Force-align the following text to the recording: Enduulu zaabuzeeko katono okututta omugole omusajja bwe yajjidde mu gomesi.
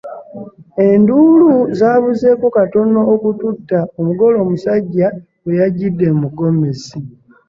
Enduulu 0.87 1.51
zaabuzeeko 1.79 2.47
katono 2.57 2.99
okututta 3.13 3.79
omugole 3.99 4.35
omusajja 4.43 5.07
bwe 5.43 5.53
yajjidde 5.59 6.07
mu 6.19 6.27
gomesi. 6.37 6.97